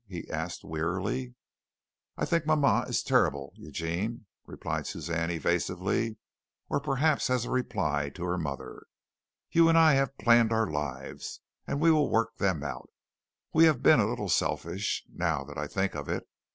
[0.07, 1.35] he asked wearily.
[2.17, 6.17] "I think mama is terrible, Eugene," replied Suzanne evasively,
[6.69, 8.87] or perhaps as a reply to her mother.
[9.51, 12.89] "You and I have planned our lives, and we will work them out.
[13.53, 16.27] We have been a little selfish, now that I think of it.